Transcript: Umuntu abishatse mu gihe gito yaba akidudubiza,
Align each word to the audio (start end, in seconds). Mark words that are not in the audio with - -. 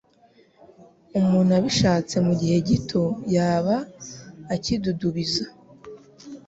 Umuntu 1.19 1.51
abishatse 1.59 2.15
mu 2.25 2.33
gihe 2.39 2.57
gito 2.67 3.03
yaba 3.35 3.75
akidudubiza, 4.53 5.45